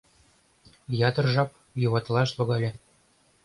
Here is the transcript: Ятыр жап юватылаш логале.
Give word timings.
Ятыр 1.07 1.25
жап 1.33 1.49
юватылаш 1.85 2.29
логале. 2.37 2.69